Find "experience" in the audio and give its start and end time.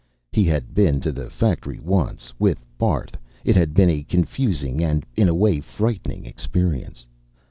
6.25-7.05